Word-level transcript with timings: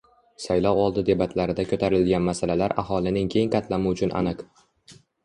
Saylovoldi 0.43 1.01
debatlarida 1.09 1.65
ko‘tarilgan 1.73 2.25
masalalar 2.29 2.75
aholining 2.85 3.29
keng 3.35 3.53
qatlami 3.57 3.93
uchun 3.93 4.15
aniq 4.23 4.43